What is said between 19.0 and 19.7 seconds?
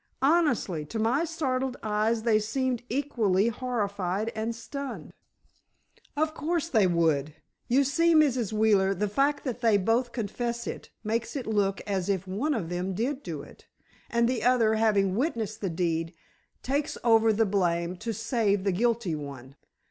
one.